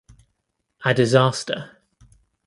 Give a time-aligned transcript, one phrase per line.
[0.83, 1.77] A disaster.